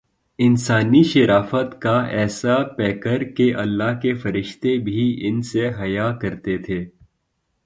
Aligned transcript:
انسانی 0.39 1.03
شرافت 1.03 1.81
کاایسا 1.81 2.55
پیکرکہ 2.77 3.53
اللہ 3.55 3.99
کے 4.01 4.13
فرشتے 4.13 4.77
بھی 4.77 5.03
ان 5.21 5.41
سے 5.41 5.69
حیا 5.79 6.11
کرتے 6.21 6.57
تھے۔ 6.57 6.85